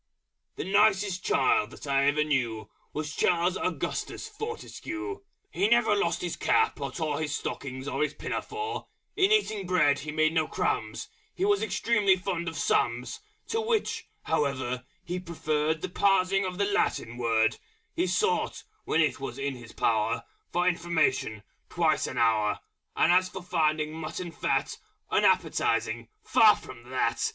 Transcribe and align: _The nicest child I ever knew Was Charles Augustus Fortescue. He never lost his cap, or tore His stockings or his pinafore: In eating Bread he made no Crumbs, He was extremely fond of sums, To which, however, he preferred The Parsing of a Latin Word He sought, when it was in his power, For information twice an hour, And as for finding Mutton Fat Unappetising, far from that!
_The 0.55 0.63
nicest 0.63 1.23
child 1.23 1.79
I 1.87 2.05
ever 2.05 2.23
knew 2.23 2.71
Was 2.91 3.15
Charles 3.15 3.55
Augustus 3.55 4.27
Fortescue. 4.27 5.21
He 5.51 5.67
never 5.67 5.95
lost 5.95 6.23
his 6.23 6.35
cap, 6.35 6.81
or 6.81 6.91
tore 6.91 7.19
His 7.21 7.35
stockings 7.35 7.87
or 7.87 8.01
his 8.01 8.15
pinafore: 8.15 8.87
In 9.15 9.31
eating 9.31 9.67
Bread 9.67 9.99
he 9.99 10.11
made 10.11 10.33
no 10.33 10.47
Crumbs, 10.47 11.07
He 11.35 11.45
was 11.45 11.61
extremely 11.61 12.15
fond 12.15 12.47
of 12.47 12.57
sums, 12.57 13.19
To 13.49 13.61
which, 13.61 14.07
however, 14.23 14.85
he 15.05 15.19
preferred 15.19 15.83
The 15.83 15.89
Parsing 15.89 16.45
of 16.45 16.59
a 16.59 16.65
Latin 16.65 17.15
Word 17.17 17.59
He 17.95 18.07
sought, 18.07 18.63
when 18.85 19.01
it 19.01 19.19
was 19.19 19.37
in 19.37 19.55
his 19.55 19.71
power, 19.71 20.23
For 20.51 20.67
information 20.67 21.43
twice 21.69 22.07
an 22.07 22.17
hour, 22.17 22.61
And 22.95 23.11
as 23.11 23.29
for 23.29 23.43
finding 23.43 23.93
Mutton 23.93 24.31
Fat 24.31 24.79
Unappetising, 25.11 26.07
far 26.23 26.55
from 26.55 26.89
that! 26.89 27.29